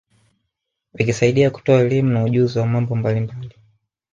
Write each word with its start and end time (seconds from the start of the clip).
Vikisaidia 0.93 1.51
kutoa 1.51 1.79
elimu 1.79 2.09
na 2.09 2.23
ujuzi 2.23 2.59
wa 2.59 2.65
mambo 2.65 2.95
mbalimbali 2.95 3.55